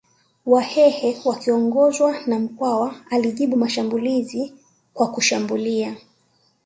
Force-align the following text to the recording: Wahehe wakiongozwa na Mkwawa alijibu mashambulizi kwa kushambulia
Wahehe 0.45 1.21
wakiongozwa 1.25 2.15
na 2.27 2.39
Mkwawa 2.39 2.95
alijibu 3.09 3.57
mashambulizi 3.57 4.53
kwa 4.93 5.11
kushambulia 5.11 5.97